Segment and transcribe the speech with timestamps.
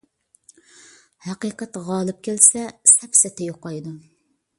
[1.25, 2.63] ھەقىقەت غالىب كەلسە
[2.93, 3.93] سەپسەتە يوقايدۇ.